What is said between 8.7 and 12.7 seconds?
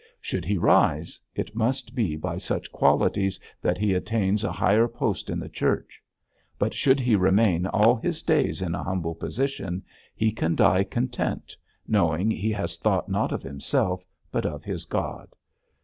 a humble position, he can die content, knowing he